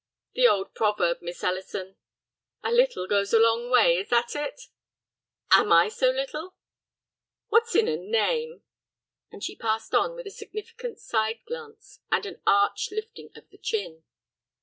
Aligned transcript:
"The 0.33 0.47
old 0.47 0.73
proverb, 0.73 1.19
Miss 1.21 1.43
Ellison." 1.43 1.95
"A 2.63 2.71
little 2.71 3.05
goes 3.05 3.33
a 3.35 3.39
long 3.39 3.69
way, 3.69 3.97
is 3.99 4.09
that 4.09 4.35
it?" 4.35 4.59
"Am 5.51 5.71
I 5.71 5.89
so 5.89 6.09
little?" 6.09 6.55
"What's 7.49 7.75
in 7.75 7.87
a 7.87 7.97
name!" 7.97 8.63
and 9.31 9.43
she 9.43 9.55
passed 9.55 9.93
on 9.93 10.15
with 10.15 10.25
a 10.25 10.31
significant 10.31 10.97
side 10.97 11.45
glance 11.45 11.99
and 12.11 12.25
an 12.25 12.41
arch 12.47 12.89
lifting 12.91 13.29
of 13.35 13.47
the 13.51 13.59
chin. 13.59 14.03